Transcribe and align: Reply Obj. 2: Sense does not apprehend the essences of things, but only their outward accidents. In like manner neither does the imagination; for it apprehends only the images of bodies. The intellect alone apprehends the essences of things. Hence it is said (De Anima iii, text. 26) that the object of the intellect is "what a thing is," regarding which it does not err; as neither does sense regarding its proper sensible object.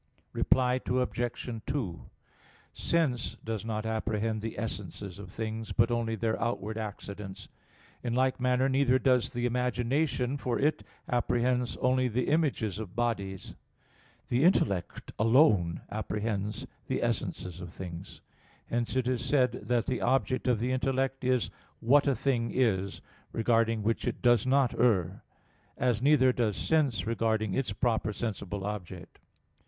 Reply 0.33 0.81
Obj. 0.83 1.61
2: 1.67 2.09
Sense 2.73 3.37
does 3.43 3.63
not 3.63 3.85
apprehend 3.85 4.41
the 4.41 4.57
essences 4.57 5.19
of 5.19 5.31
things, 5.31 5.73
but 5.73 5.91
only 5.91 6.15
their 6.15 6.41
outward 6.41 6.75
accidents. 6.79 7.47
In 8.01 8.15
like 8.15 8.39
manner 8.41 8.67
neither 8.67 8.97
does 8.97 9.29
the 9.31 9.45
imagination; 9.45 10.37
for 10.37 10.57
it 10.57 10.81
apprehends 11.07 11.77
only 11.77 12.07
the 12.07 12.29
images 12.29 12.79
of 12.79 12.95
bodies. 12.95 13.53
The 14.29 14.43
intellect 14.43 15.11
alone 15.19 15.81
apprehends 15.91 16.65
the 16.87 17.03
essences 17.03 17.61
of 17.61 17.69
things. 17.71 18.21
Hence 18.71 18.95
it 18.95 19.07
is 19.07 19.23
said 19.23 19.51
(De 19.51 19.57
Anima 19.57 19.61
iii, 19.61 19.67
text. 19.67 19.87
26) 19.87 19.89
that 19.89 19.93
the 19.93 20.01
object 20.01 20.47
of 20.47 20.59
the 20.59 20.71
intellect 20.71 21.23
is 21.23 21.51
"what 21.79 22.07
a 22.07 22.15
thing 22.15 22.49
is," 22.51 23.01
regarding 23.31 23.83
which 23.83 24.07
it 24.07 24.23
does 24.23 24.47
not 24.47 24.73
err; 24.79 25.23
as 25.77 26.01
neither 26.01 26.33
does 26.33 26.57
sense 26.57 27.05
regarding 27.05 27.53
its 27.53 27.71
proper 27.71 28.11
sensible 28.11 28.65
object. 28.65 29.19